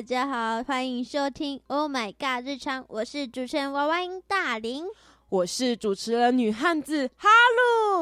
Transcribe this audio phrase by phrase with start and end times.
[0.00, 4.86] 大家好，欢迎收听《Oh My God 日常》，我是主持人娃娃音大林。
[5.28, 7.28] 我是主持人女汉子哈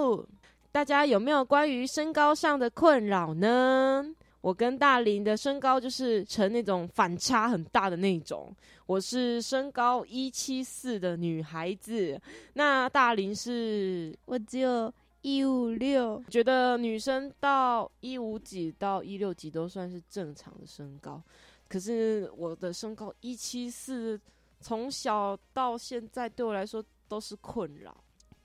[0.07, 0.25] 喽。
[0.71, 4.15] 大家有没有关于身高上的困扰呢？
[4.43, 8.55] 我跟大林的身高就是呈那种反差很大的那种。
[8.87, 12.17] 我是身高一七四的女孩子，
[12.53, 14.91] 那大林是我只有
[15.23, 21.21] 一五六，觉得女生到一五几到一六几都算是正常的身高，
[21.69, 24.19] 可是我的身高一七四，
[24.61, 27.95] 从小到现在对我来说都是困扰。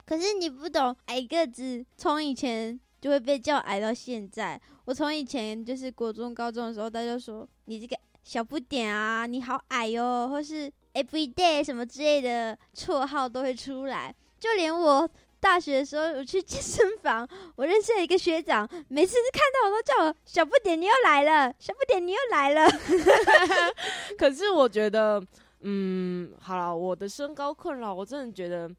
[0.04, 4.60] 可是你不懂，矮个子从以前就会被叫矮到现在。
[4.84, 14.14] 我从以前就是国中、高中的时候，大家说你这个小不点啊，你好矮哦，或是 everyday 什么之类的绰号都会出来。
[14.38, 15.08] 就连我
[15.44, 22.66] 大学的时候，我去健身房，我认识了一个学长，每次看到我都叫我小不点，你又来了，小不点，你又来了。
[24.16, 25.22] 可是我觉得，
[25.60, 28.70] 嗯，好了，我的身高困扰，我真的觉得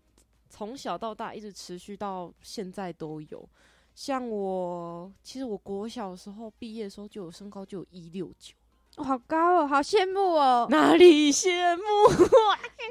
[0.49, 3.47] 从小到大一直持续到现在都有。
[3.93, 8.55] 像我，其实我国小的时候毕业的时候就有身高就有一六九，
[9.03, 11.83] 好高哦，好羡慕哦，哪里羡慕？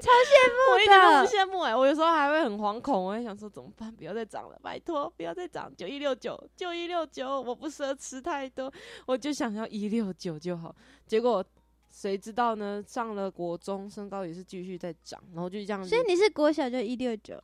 [0.03, 1.75] 超羡慕我一点都不羡慕哎！
[1.75, 3.91] 我有时候还会很惶恐，我会想说怎么办？
[3.95, 8.71] 不要再长了，拜托，不要再长，就一六九，就一六九，我不奢侈太多，
[9.07, 10.75] 我就想要一六九就好。
[11.07, 11.43] 结果
[11.91, 12.83] 谁知道呢？
[12.87, 15.83] 上了国中，身高也是继续在涨，然后就这样。
[15.85, 17.43] 所以你是国小就一六九？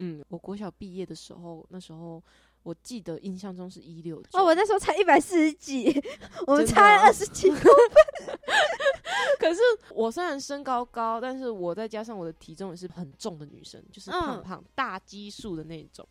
[0.00, 2.22] 嗯，我国小毕业的时候，那时候。
[2.62, 5.92] 我记得印象中是一六九哦，我那时候才一百四十几，
[6.46, 8.38] 我们差了二十几公分。
[9.40, 9.60] 可是
[9.90, 16.06] 我虽然身高高，但是我再加上我的体重也是很重的女生，就是胖胖大基数的那种。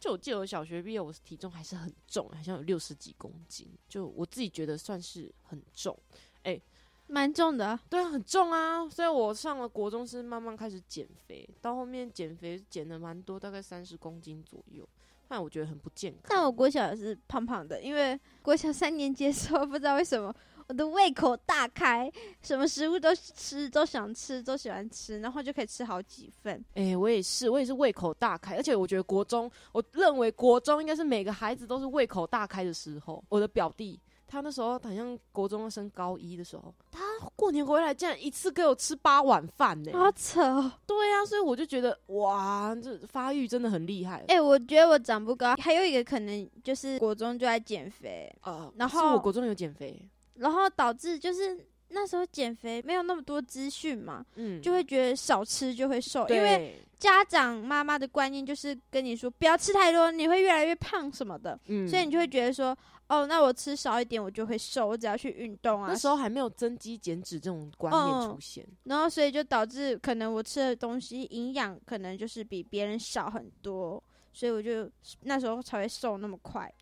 [0.00, 5.96] 就我记得我小学毕业，我体重还是很重，好像有六十几公斤，就我自己觉得算是很重。
[6.42, 6.60] 哎，
[7.06, 8.88] 蛮重的，对啊，很重啊。
[8.88, 14.86] 所以我上了国中是慢慢开始减肥，到后面减肥减的蛮多，大概三十公斤左右。
[15.34, 16.22] 但我觉得很不健康。
[16.28, 20.32] 但我国小也是胖胖的，因为国小三年级的时候， 不知道为什么
[20.68, 22.08] 我的胃口大开，
[22.40, 26.64] 什么食物都吃，都想吃，都喜欢吃，然后就可以吃好几份。
[26.74, 33.24] 哎，我也是，我也是胃口大开，而且我觉得国中，我认为国中应该是每个孩子都是胃口大开的时候。
[33.28, 33.98] 我的表弟。
[34.34, 37.00] 他那时候好像国中升高一的时候，他
[37.36, 40.40] 过年回来竟然一次给我吃八碗饭呢，好扯！
[40.84, 44.24] 对啊，所以我就觉得哇，这发育真的很厉害。
[44.26, 50.02] 哎，我觉得我长不高，还有一个可能就是国中就在减肥啊，然后我国中有减肥，
[50.34, 62.76] 然后导致就是那时候减肥没有那么多资讯嘛，嗯，就会觉得少吃就会瘦，因为家长妈妈的观念就是跟你说不要吃太多，你会越来越胖什么的，嗯，所以你就会觉得说。
[63.06, 64.88] 哦，那我吃少一点，我就会瘦。
[64.88, 65.88] 我只要去运动啊。
[65.90, 74.90] 那时候还没有增肌减脂这种观念出现，然后所以就导致可能我吃的东西营养可能就是比别人少很多，所以我就
[75.20, 76.72] 那时候才会瘦那么快。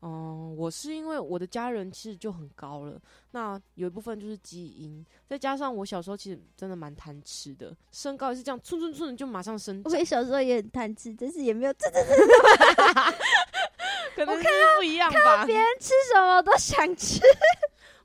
[0.00, 2.98] 哦，我是因为我的家人其实就很高了，
[3.32, 9.82] 那有一部分就是基因，再加上我小时候其实真的蛮贪吃的，身高也是这样寸寸寸就马上升。
[9.84, 12.16] 我小时候也很贪吃，但是也没有这这这。
[14.16, 17.20] 可能看到不一样吧，别人吃什么都想吃。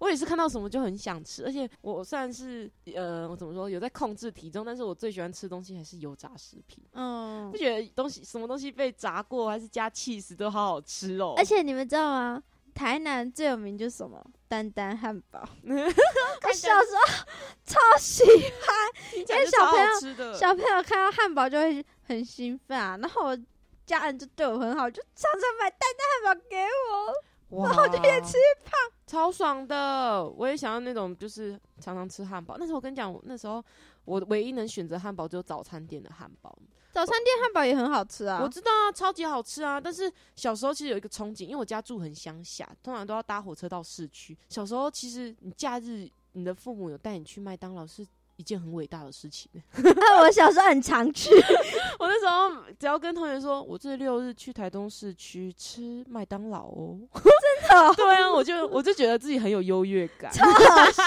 [0.05, 6.83] 我也是看到什么就很想吃，而且我算是呃，我怎么说有在控制体重，但是我最喜欢吃东西还是油炸食品。
[6.93, 11.33] 嗯，不觉得东西什么东西被炸过还是加 cheese 都好好吃哦。
[11.37, 12.43] 而且你们知道吗？
[12.75, 14.23] 台南最有名就是什么？
[14.47, 15.39] 丹丹汉堡。
[15.65, 17.25] 我小时候
[17.65, 23.37] 超喜欢，因为小朋友小朋友看到汉堡就会很兴奋啊，然后我。
[23.85, 27.13] 家人就对我很好，就常常买丹丹汉堡给我，
[27.49, 28.73] 然后就越吃越胖，
[29.05, 30.27] 超爽的。
[30.27, 32.55] 我也想要那种，就是常常吃汉堡。
[32.57, 33.63] 那时候我跟你讲，那时候
[34.05, 36.57] 我唯一能选择汉堡只有早餐店的汉堡。
[36.91, 39.79] 早餐店汉堡也很好吃啊，我知道啊，超级好吃啊。
[39.79, 44.37] 但是小时候其实有一个憧憬，因为我家住很乡下，通常都要搭火车到市区。
[44.49, 48.05] 小时候其实你假日，你的父母有带你去麦当劳是。
[48.37, 49.49] 一件很伟大的事情。
[50.21, 51.29] 我小时候很常去，
[51.99, 57.23] 我那时候只要跟同学说，我这六日去台东市区吃麦当劳哦， 真
[57.69, 57.93] 的？
[57.95, 61.03] 对啊，我就我就觉得自己很有优越感，超好笑，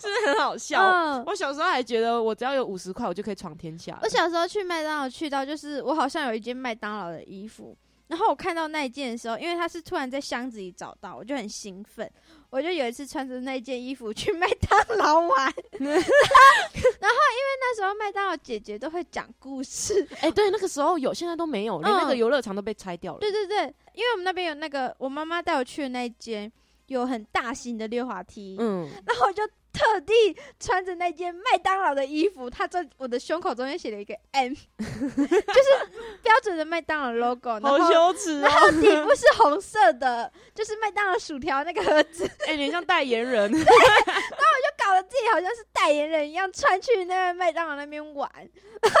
[0.00, 1.22] 是不是很好笑？
[1.26, 3.98] 我小时候还觉得我只要有五十块，我就可以闯天下。
[4.02, 7.76] 我小时候去麦当劳去到，就是我好像有一件麦当劳的衣服，
[8.08, 12.10] 然后我看到那一件的时候，因为它是突然在箱子里找到，我就很兴奋。
[12.50, 23.18] 我就有一次穿着那件衣服去 麦当劳玩， 然后因为那时候麦当劳姐姐都会讲故事， 哎，对，那个时候有，现在都没有，连那个游乐场都被拆掉了。
[23.18, 26.50] 对对对，因为我们那边有那个我妈妈带我去的那一间
[26.86, 29.42] 有很大型的溜滑梯，嗯，然后我就
[29.76, 35.70] 特地穿着那件麦当劳的衣服，他在我的胸口中间写了一个 M， 就是
[36.22, 38.60] 标准的麦当劳 logo，然好后羞耻然哦！
[38.60, 48.30] 后底部是红色的，就是麦当劳薯条那个盒子， 哎、你像代言人， 然后我就搞得自己好像是代言人一样，穿去那个麦当劳那边玩。
[48.82, 49.00] 然后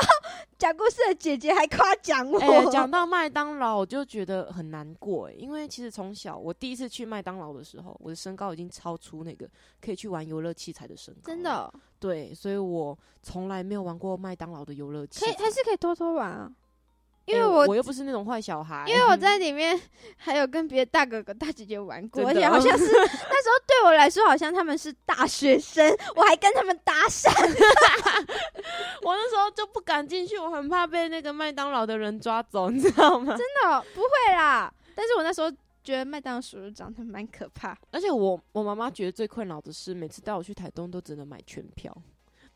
[0.58, 9.46] 讲故事的姐姐还夸奖我，哎、讲到麦当劳，我就觉得很难过哎，因为其实从小我第一次去麦当劳的时候，我的身高已经超出那个
[9.84, 11.50] 可以去玩游乐器材的身高，真的。
[11.52, 16.50] 哦、对，所以我从来没有玩过麦当劳的游乐器可以材，还是可以偷偷玩啊，
[17.26, 19.78] 因为哎我我又不是那种坏小孩，因为我在 里面
[20.16, 22.40] 还有跟别的大哥哥、大姐姐玩过，而真的？
[22.40, 27.30] 且好像是 那时候对我来说，好像他们是大学生，我还跟他们搭讪。
[29.96, 33.36] 我那时候就不敢进去，我很怕被那个麦当劳的人抓走，你知道吗？
[33.36, 35.50] 真的哦不会啦，但是我那时候
[35.82, 37.76] 觉得麦当劳叔叔长得蛮可怕。
[37.90, 41.96] 而且我我妈妈觉得最困扰的是，每次带我去台东都只能买全票，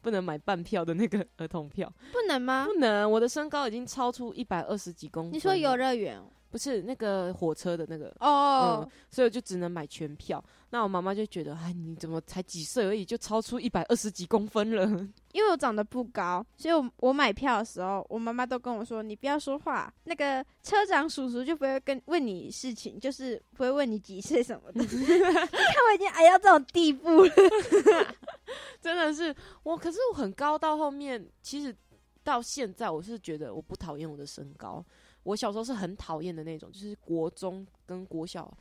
[0.01, 2.67] 不能买半票的那个儿童票，不能吗？
[2.67, 3.11] 不能。
[3.11, 5.33] 我的身高已经超出一百二十几公分。
[5.33, 10.43] 你说游乐园不是那个火车的那个，哦嗯，所以我就只能买全票。
[10.73, 14.87] 那我妈妈就觉得，哎，你怎么才几岁而已，就超出一百二十几公分了？
[15.33, 24.81] 因为我长得不高，所以我我买票的时候，我妈妈都跟我说：“你不要说话，那个车长叔叔就不会跟问你事情，就是不会问你几岁什么的。
[24.87, 27.31] ”你看我已经矮到这种地步了。
[28.81, 29.35] 真的是
[29.65, 31.77] 我，可是我很高，到后面其实
[32.23, 34.85] 到现在，我是觉得我不讨厌我的身高。
[35.25, 38.53] 我小时候是很讨厌的那种，就是国中跟国小，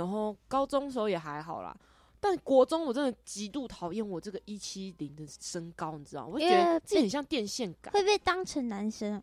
[0.00, 1.76] 然后高中时候也还好啦。
[2.18, 6.30] 但国中我真的极度讨厌我这个一七零的身高，你知道吗？
[6.32, 7.92] 我就觉得自己很像电线杆。
[7.92, 9.22] 会被当成男生，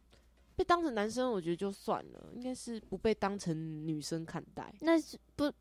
[0.56, 5.51] 被当成男生，我觉得就算了，应该是不被当成女生看待，那是不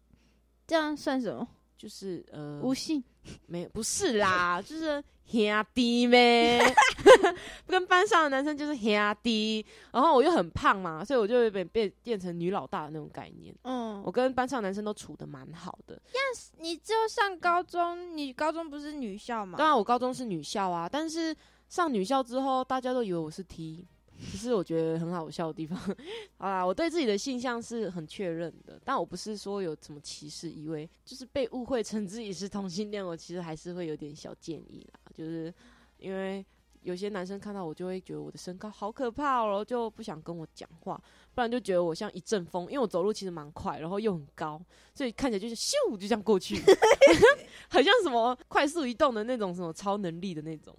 [0.66, 1.46] 这样算什么？
[1.76, 3.02] 就是呃，无性？
[3.46, 6.60] 没有，不是啦， 就是兄弟呗，
[7.66, 13.54] 跟班上的男生就是兄弟，然后我又很胖嘛，所以我就有点被变成女老大的那种概念。
[13.62, 16.00] 嗯我，跟班上的男生都处的蛮好的，
[16.58, 19.58] 你就上高中，你高中不是女校嘛？
[19.58, 21.34] 当然我高中是女校啊，但是
[21.68, 23.84] 上女校之后，大家都以为我是 T，
[24.18, 25.78] 其实我觉得很好笑的地方。
[26.38, 35.52] 好啦，我对自己的性向是很确认的，但我不是说有什么歧视意味，就是被误会成自己是同性恋，我其实还是会有点小建议啦，就是
[35.98, 36.44] 因为。
[36.82, 40.94] 有些男生看到我就会觉得我的身高好可怕哦，就不想跟我讲话，
[41.34, 44.62] 不然就觉得我像一阵风，因为我走路其实蛮快，然后又很高，
[44.94, 46.54] 所以看起来就是咻就这样过去，
[47.70, 50.72] 很像什么快速移动的那种什么超能力的那种。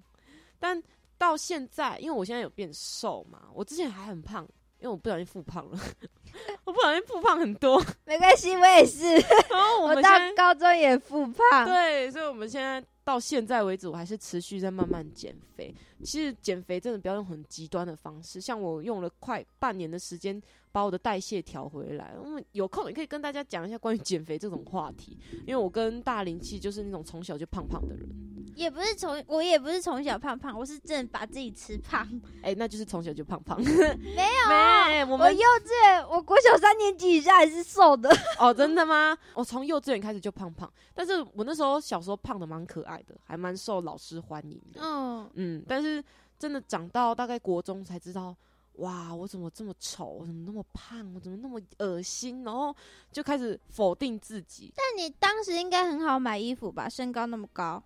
[0.57, 0.81] 但
[1.17, 4.43] 到现在，因为我现在有变瘦嘛，我之前还很胖，
[4.79, 5.79] 因为我不小心复胖了，
[6.65, 9.03] 我不小心复胖很多， 没关系，我也是，
[9.49, 11.65] 然后我我到高中也复胖。
[11.65, 15.73] 对，所以我们现在到现在为止，我还是持续在慢慢减肥。
[16.03, 20.39] 其实减肥真的不要用很极端的方式，像我用了快半年的时间
[20.71, 22.13] 把我的代谢调回来。
[22.21, 25.17] 我们，有空也可以跟大家讲一下关于减肥这种话题，
[25.47, 28.07] 因为我跟大林其实就是那种从小就胖胖的人，
[28.57, 32.07] 也不是从我也不是从小胖胖，我是真的把自己吃胖。
[32.41, 33.61] 哎、那就是从小就胖胖。
[33.61, 38.09] 没有啊，没，我们我幼稚园，我国小三年级以下还是瘦的。
[38.39, 39.15] 哦，真的吗？
[39.35, 44.81] 我从幼稚园开始就胖胖，但是我那时候小时候胖的蛮可爱的，还蛮受老师欢迎的。
[44.81, 46.03] 嗯，嗯，但是
[46.39, 48.35] 真的长到大概国中才知道，
[48.73, 50.05] 哇，我怎么这么丑？
[50.05, 51.13] 我怎么那么胖？
[51.13, 52.43] 我怎么那么恶心？
[52.43, 52.75] 然后
[53.11, 54.73] 就开始否定自己。
[54.75, 56.89] 但你当时应该很好买衣服吧？
[56.89, 57.83] 身高那么高，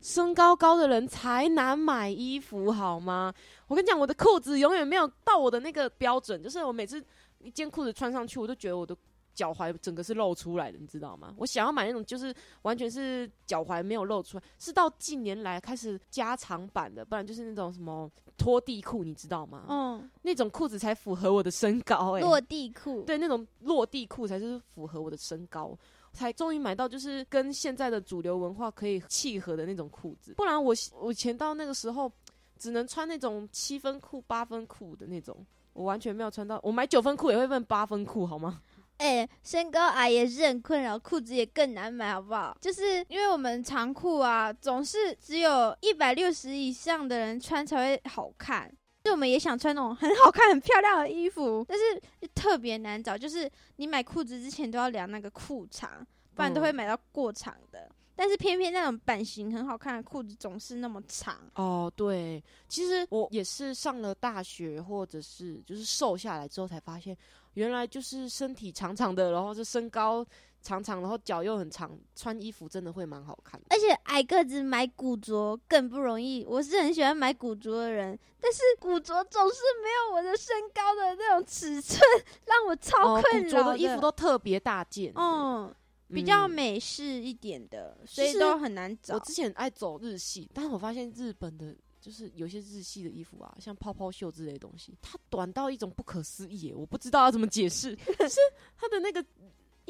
[0.00, 3.32] 身高高的人才难买衣服，好吗？
[3.68, 7.02] 我跟你讲，我的裤子永远没有到我的那个标准，就是我每次
[7.38, 8.96] 一件裤子穿上去，我都觉得我的
[9.34, 11.34] 脚踝整个是露出来的，你知道吗？
[11.38, 19.64] 我想要买那种就是完全是脚踝没有露出来，是到近年来开始加长版的，不然就是那种什么拖地裤，你知道吗？
[19.68, 25.76] 嗯，那种裤子才符合我的身高、欸，落地裤，对，那种落地裤才是符合我的身高，
[26.12, 30.34] 才终于买到就是跟现在的主流文化可以契合的那种裤子。
[30.34, 32.10] 不然我我前到那个时候
[32.58, 36.60] 只能穿那种七分裤、八分裤的那种，我完全没有穿到。
[36.62, 38.60] 我买九分裤也会问八分裤，好吗？
[38.98, 42.54] 哎、身高矮也是很困扰，裤子也更难买，好不好？
[42.60, 48.70] 就是因为我们长裤啊，总是只有一百六十以上的人穿才会好看。
[49.02, 53.16] 所以我们也想穿那种很好看、很漂亮的衣服，但是特别难找。
[53.16, 57.90] 就是你买裤子之前都要量那个裤长，不然都会嗯买到过长的。
[58.14, 61.38] 但是偏偏那种版型很好看的裤子总是那么长。
[61.54, 67.16] 哦，对，其实我也是上了大学，或者是就是瘦下来之后才发现，
[67.54, 70.22] 原来就是身体长长的，然后这身高
[70.62, 73.66] 长长，然后脚又很长，穿衣服真的会蛮好看的。
[73.70, 76.44] 而且矮个子买古着更不容易。
[76.44, 82.00] 我是很喜欢买古着的人，但是古着总是没有我的身高的那种尺寸，
[82.46, 85.12] 让我超 哦，困扰古着的衣服都特别大件。
[85.16, 85.74] 嗯，
[86.08, 89.20] 比较嗯美式一点的，所以都很难找我。
[89.20, 91.76] 之前爱走日系，但是我发现日本的。
[92.00, 97.94] 就是有些日系的衣服啊，像泡泡袖之类的东西，它短到一种不可思议耶，我不知道要怎么解释。
[98.18, 98.36] 就是
[98.74, 99.22] 它的那个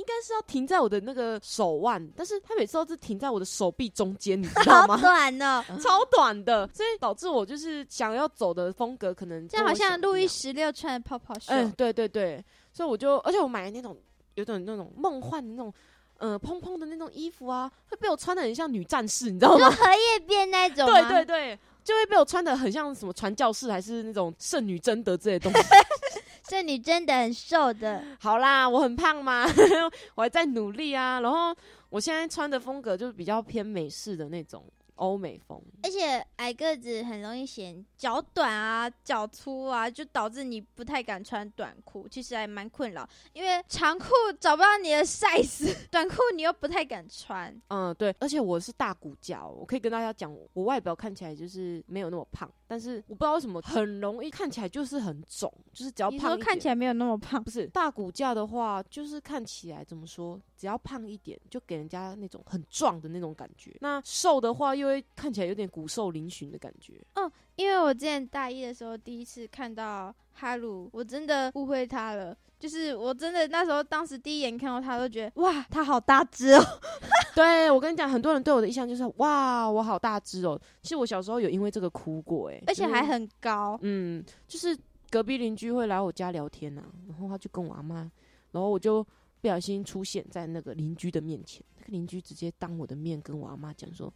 [0.01, 4.97] 应该是要停在我的那个手腕，但是它每次都是停在我的手臂中间，你知道好吗？
[5.03, 10.29] 短的， 超短的，所以导致我就是想要走的风格可能这样好像路易易。
[10.29, 11.53] 十六穿的泡泡袖。
[11.53, 12.43] 嗯，对对对，
[12.73, 13.95] 所以我就，而且我买的那种
[14.37, 15.73] 有种那种梦幻的那种。
[16.19, 19.71] 呃，蓬蓬的那种衣服啊，会被我穿的很像女战士，你知道吗？
[19.71, 25.69] 就荷叶边那种对吗对对，就会被我穿的很像什么传教士，还是那种圣女贞德之类的东西。
[26.51, 29.47] 这你真的很瘦的，好啦，我很胖吗？
[30.17, 31.21] 我还在努力啊。
[31.21, 31.55] 然后
[31.91, 34.65] 我现在穿的风格就是比较偏美式的那种
[35.01, 35.61] 欧美风。
[35.83, 43.09] 而且矮个子很容易显脚短啊、脚粗啊，就导致你不太敢穿短裤，其实还蛮困扰。
[43.33, 44.07] 因为长裤
[44.39, 47.55] 找不到你的 size， 短裤你又不太敢穿。
[47.69, 63.75] 嗯，对，而且我是大骨架哦，我可以跟大家讲，我外表看起来就是没有那么胖，但是我不知道为什么很容易看起来就是很肿，就是只要胖看起来没有那么胖，不是大骨架的话，就是看起来怎么说，只要胖一点，就给人家那种很壮的那种感觉。
[63.81, 67.03] 那瘦的话，又会看起来有点骨瘦嶙峋的感觉。
[67.15, 72.37] 嗯因为我之前大一的时候第一次看到哈鲁，我真的误会他了。
[72.59, 76.63] 就是我真的那时候当时第一眼看到他，都觉得哇，他好大只哦。
[77.35, 80.61] 对我跟你讲，很多人对我的印象就是哇，我好大只哦。
[80.83, 83.79] 其实我小时候有因为这个哭过、欸，而且还就是很高。
[83.83, 84.77] 嗯，就是
[85.11, 88.11] 隔壁邻居会来我家聊天呐、然后他就跟我阿妈，
[88.53, 89.07] 然后我就
[89.41, 94.13] 不小心出现在那个邻居的面前，那个邻居直接当我的面跟我阿妈讲说：“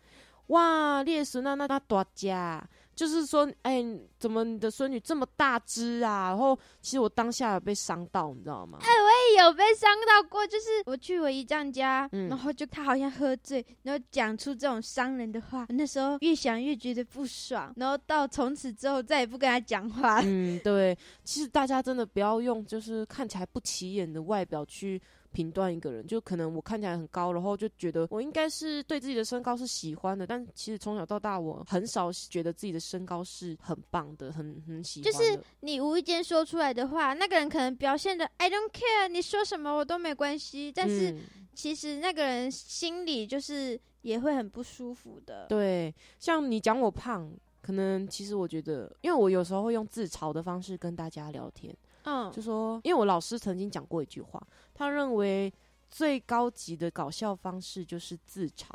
[0.49, 3.85] 哇，烈士那那那多家，就是说，哎、
[4.19, 8.79] 怎么你的孙女这么大只啊？”然后其实我当下有被伤到，你知道吗？
[8.81, 20.21] 哎，我也有被伤到过，就是我去我姨丈家，嗯然后就他好像喝醉，然后讲出这种伤人的话，那时候越想越觉得不爽，然后到从此之后再也不跟他讲话。
[20.25, 25.01] 嗯，对，其实大家真的不要用就是看起来不起眼的外表去
[25.35, 35.19] 评断一个人，就可能我看起来很高，然后就觉得我应该是对自己的身高是喜欢的，但其实从小到大我很少觉得自己的身高是很棒的，很很喜欢就。
[35.19, 41.21] 是你无意间说出来的话，那个人可能表现的 I don't care，你说什么我都没关系，但是嗯
[41.55, 45.47] 其实那个人心里就是也会很不舒服的。
[45.49, 51.75] 对，像你讲我胖，可能其实我觉得，因为我有时候会用自嘲的方式跟大家聊天，
[52.05, 54.41] 嗯，就说，因为我老师曾经讲过一句话，
[54.73, 55.53] 他认为
[55.91, 58.69] 最高级的搞笑方式就是自嘲，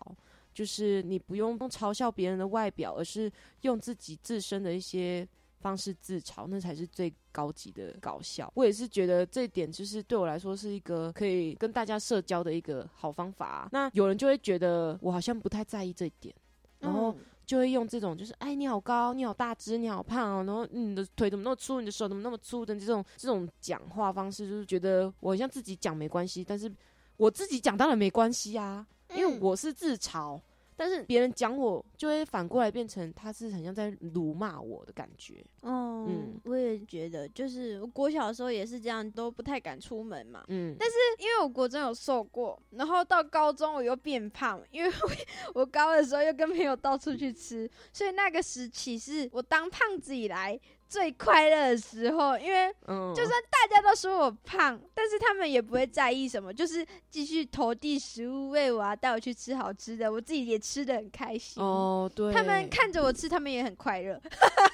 [0.53, 3.31] 就是你不用嘲笑别人的外表，而是
[3.61, 5.27] 用自己自身的一些
[5.59, 8.51] 方式自嘲，那才是最高级的搞笑。
[8.55, 16.33] 我也是觉得这一点就是对我来说是一个可以跟大家社交的一个好方法啊、那有人就会觉得我好像不太在意这一点，
[16.79, 17.17] 然后嗯
[17.49, 26.71] 就会用这种就是哎你好高，你好大只，你好胖哦，然后嗯你的腿怎么那么粗，你的手怎么那么粗的这种这种讲话方式，就是觉得我好像自己讲没关系，但是
[27.17, 30.39] 我自己讲当然没关系啊，因为嗯我是自嘲。
[30.79, 35.43] 但是别人讲我，就会反过来变成他是很像在辱骂我的感觉。
[35.61, 40.45] 哦，嗯我也觉得，就是我国小的时候也是这样，都不太敢出门嘛。
[40.47, 45.11] 嗯，但是因为我国中有瘦过，然后到高中我又变胖，因为我
[45.61, 50.57] 我高的时候又跟朋友到处去吃，所以那个时期是我当胖子以来
[50.89, 52.37] 最快乐的时候。
[52.37, 61.63] 因为嗯，就算大家都说我胖，但是他们也不会在意什么，就是继续投递食物喂我啊，带我去吃好吃的，我自己也吃的很开心。
[61.63, 64.19] 哦，对，他们看着我吃，他们也很快乐。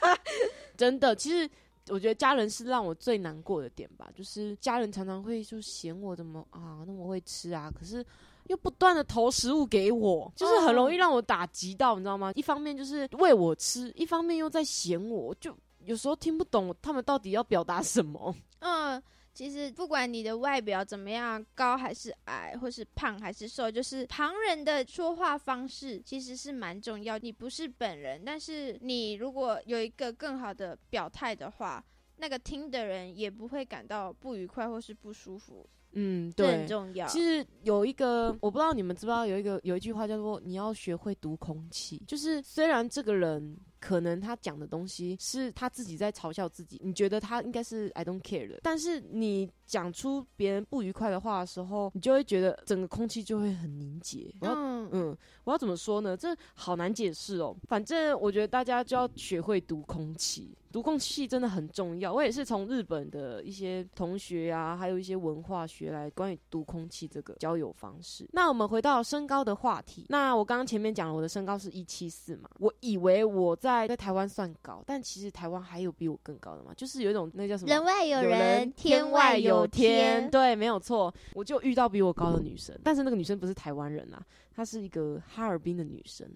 [0.77, 1.50] 真的，其实
[1.89, 8.03] 我觉得家人是让我最难过的点吧，就是家人常常会就嫌我怎么啊那么会吃啊，可是
[8.48, 12.31] 又不断的投食物给我，就是很容易让我打击到，你知道吗？
[12.36, 18.35] 一方面就是喂我吃，一方面又在嫌我，就有时候听不懂他们到底要表达什么。
[18.59, 19.01] 嗯，
[19.33, 27.17] 其实不管你的外表怎么样，高还是矮，或是胖还是瘦，就是旁人的说话方式其实是蛮重要。
[27.17, 31.83] 你不是本人，但是你如果有一个更好的表态的话，
[32.17, 36.67] 那个听的人也不会感到不愉快或是不舒服，嗯，对很。
[36.67, 37.05] 重要。
[37.07, 54.33] 其实有一个，我不知道你们知不知道，有一个有一句话叫做“你要学会读空气”，就是虽然这个人可能他讲的东西是他自己在嘲笑自己，你觉得他应该是 I don't care 的，但是你讲出别人不愉快的话的时候，你就会觉得整个空气就会很凝结。
[54.41, 56.17] 我要嗯，嗯，我要怎么说呢？
[56.17, 57.55] 这好难解释哦。
[57.67, 62.11] 反正我觉得大家就要学会读空气，读空气真的很重要。
[62.11, 68.27] 我也是从日本的一些同学啊，还有一些文化学来关于读空气这个交友方式。
[68.33, 80.29] 那我们回到身高的话题，那我刚刚前面讲了我的身高是一七四嘛，我以为我在在台湾算高，但其实台湾还有比我更高的嘛，就是有一种那叫什么人外有有人，天外有天。
[80.29, 81.12] 对，没有错。
[81.34, 84.24] 我就遇到比我高的女生，但是那个女生不是台湾人啊，
[84.55, 86.29] 她是一个哈尔滨的女生，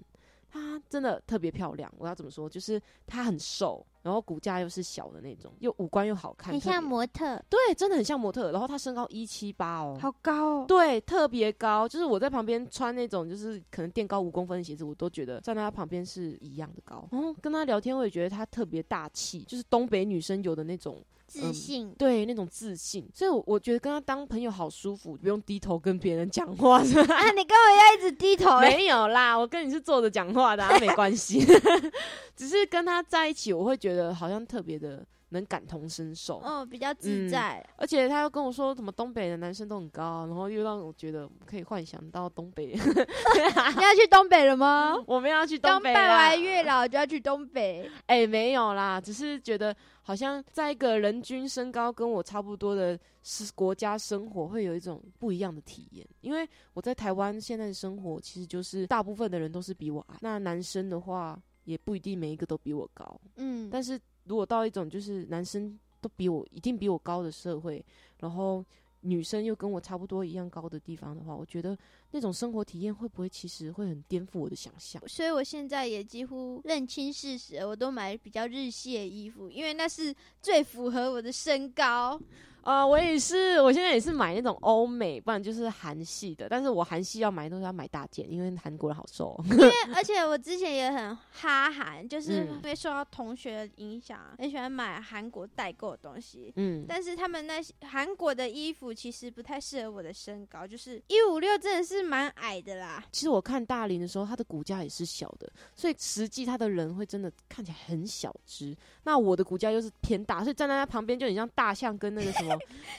[0.50, 1.94] 她真的特别漂亮。
[1.98, 2.50] 我要怎么说？
[2.50, 8.52] 就是她很瘦，然后骨架又是小的那种，又五官又好看，很像模特，对，真的很像模特。
[8.52, 10.66] 然后他身高一七八哦，好高哦。
[10.68, 17.08] 对，特别高，就是我在旁边穿那种就是可能垫高五公分的鞋子，我都觉得站在他旁边是一样的高。
[17.12, 27.14] 然后跟他聊天，我也觉得他特别大气，就是东北女生有的那种自信，对那种自信，所以我我觉得跟他当朋友好舒服，不用低头跟别人讲话，是吧？
[27.16, 28.76] 啊，你跟我要一直低头、 欸？
[28.76, 31.46] 没有啦，我跟你是坐着讲话的、啊， 没关系。
[32.36, 37.64] 只是跟他在一起，我会觉得好像特别的能感同身受，哦，比较自嗯在。
[37.78, 42.68] 而且他又跟我说，什么东北的男生都很高，然后又让我觉得可以幻想到东北。
[42.74, 44.96] 你要去东北了吗？
[45.06, 56.06] 我们要去东北啦办完，月老就要去东北，哎、没有啦，只是觉得好像在一个人均身高跟我差不多的是国家生活，会有一种不一样的体验。
[56.22, 61.40] 因为我在台湾现在的生活，其实就是大部分的人都是比我矮，那男生的话
[61.70, 63.22] 也不一定每一个都比我高。
[63.36, 67.86] 嗯，但是如果到一种就是男生都比我一定比我高的社会，
[68.20, 68.66] 然后
[69.02, 71.78] 女生又跟我差不多一样高的地方的话，我觉得
[72.10, 75.00] 那种生活体验会不会其实会很颠覆我的想象？
[75.08, 82.20] 所以我现在也几乎认清事实，我都买比较日系的衣服，因为那是最符合我的身高。
[82.64, 86.48] 啊、我也是，我现在也是买那种欧美，不然就是韩系的。
[86.48, 89.46] 但是我韩系要买都是要买大件，因为韩国人好瘦哦。
[89.50, 96.54] 因为 而且我之前也很哈韩，就是嗯因为受到同学的影响，很喜欢买韩国代购的东西。
[96.58, 103.04] 嗯，但是他们那些韩国的衣服其实不太适合我的身高，就是一五六真的是蛮矮的啦。
[103.12, 108.76] 其实我看大林的时候，他的骨架也是小的，所以实际他的人会真的看起来很小只。
[109.04, 112.49] 那我的骨架又是偏大，所以站在他旁边就很像大象跟那个什么，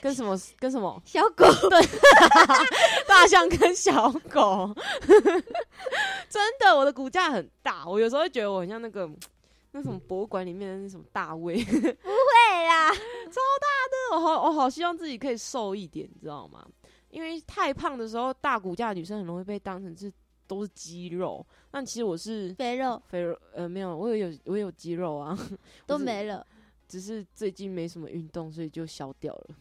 [0.02, 1.80] 跟什么跟什么小狗，对
[3.06, 4.74] 大象跟小狗。
[6.28, 9.08] 真的，我的骨架很大，我有时候会觉得我很像那个
[9.72, 11.56] 那什么博物馆里面的那什么大卫。
[11.64, 16.64] 不会啦，超大的我好，我好希望自己可以瘦一点，你知道吗？
[17.10, 20.12] 因为太胖的时候，大骨架的女生很容易被当成是
[20.46, 21.44] 都是肌肉。
[21.72, 25.36] 但其实我是肥肉肥肉，呃，没有，我有有我有肌肉啊，
[25.86, 26.46] 都没了。
[26.90, 29.55] 只是最近没什么运动，所以就消掉了。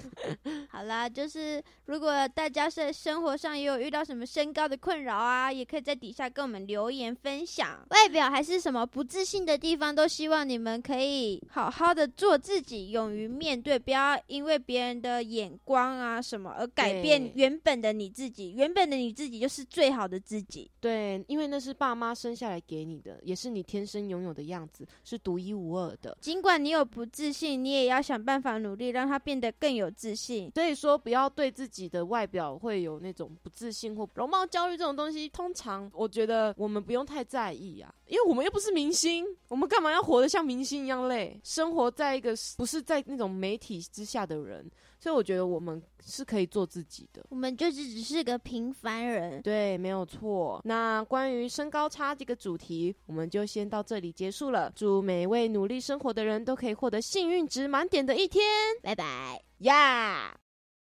[0.68, 7.82] 好啦，就是如果大家在生活上也有遇到什么身高的困扰啊，也可以在底下跟我们留言分享。
[7.88, 18.52] 外表还是什么不自信的地方，都希望你们可以好好的做自己，勇于面对，不要因为别人的眼光啊什么而改变原本的你自己。
[18.52, 20.70] 原本的你自己就是最好的自己。
[20.78, 26.16] 对，因为那是爸妈生下来给你的，也是你天生拥有的样子，是独一无二的。
[26.20, 30.50] 尽管你有不自信，你也要想办法努力，让他变得更有自信。
[30.52, 35.28] 所以说，不要对自己的外表会有那种不自信或容貌焦虑这种东西。
[35.28, 41.40] 通常我觉得我们不用太在意啊，因为我们又不是明星，我们干嘛要活得像明星一样累？
[41.42, 47.24] 生活在一个不是在那种媒体之下的人，所以我觉得我们是可以做自己的。
[47.30, 49.42] 我们就是只是个平凡人。
[49.42, 50.60] 对，没有错。
[50.64, 54.72] 那关于身高差这个主题，我们就先到这里结束了。
[54.74, 58.44] 祝每一位努力生活的人都可以获得幸运值满点的一天
[58.82, 59.42] 拜拜。
[59.58, 60.45] 呀！